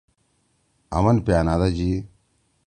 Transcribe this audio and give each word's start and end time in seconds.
آمن 0.97 1.17
پیانادا 1.25 1.67
جی۔ 1.77 1.91